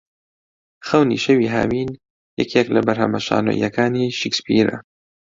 [0.87, 1.89] خەونی شەوی هاوین
[2.41, 4.77] یەکێک لە بەرهەمە شانۆییەکانی شکسپیرە